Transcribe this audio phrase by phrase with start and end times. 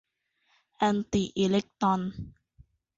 [0.77, 2.01] แอนติอิเล็กตรอน